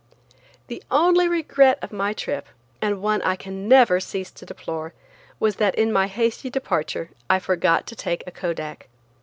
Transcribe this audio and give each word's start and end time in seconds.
The 0.65 0.81
only 0.89 1.27
regret 1.27 1.77
of 1.83 1.91
my 1.91 2.11
trip, 2.11 2.47
and 2.81 3.03
one 3.03 3.21
I 3.21 3.35
can 3.35 3.67
never 3.67 3.99
cease 3.99 4.31
to 4.31 4.47
deplore, 4.47 4.95
was 5.39 5.57
that 5.57 5.75
in 5.75 5.93
my 5.93 6.07
hasty 6.07 6.49
departure 6.49 7.11
I 7.29 7.37
forgot 7.37 7.85
to 7.85 7.95
take 7.95 8.23
a 8.25 8.31
Kodak. 8.31 8.87